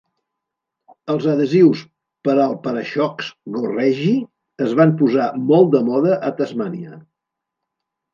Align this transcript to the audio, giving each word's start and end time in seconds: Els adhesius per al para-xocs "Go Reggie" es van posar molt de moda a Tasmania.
Els 1.15 1.25
adhesius 1.33 1.81
per 2.27 2.33
al 2.45 2.55
para-xocs 2.63 3.27
"Go 3.57 3.61
Reggie" 3.73 4.15
es 4.69 4.73
van 4.79 4.95
posar 5.03 5.27
molt 5.53 5.69
de 5.77 5.83
moda 5.91 6.17
a 6.31 6.33
Tasmania. 6.41 6.97